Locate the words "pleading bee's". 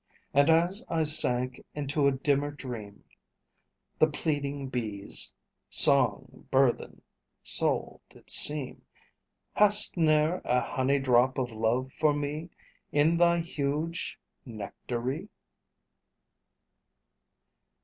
4.07-5.31